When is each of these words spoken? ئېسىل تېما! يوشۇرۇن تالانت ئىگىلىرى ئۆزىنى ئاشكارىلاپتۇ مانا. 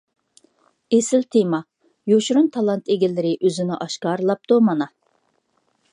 ئېسىل 0.97 1.25
تېما! 1.35 1.59
يوشۇرۇن 2.13 2.49
تالانت 2.57 2.91
ئىگىلىرى 2.95 3.35
ئۆزىنى 3.45 3.81
ئاشكارىلاپتۇ 3.87 4.63
مانا. 4.71 4.93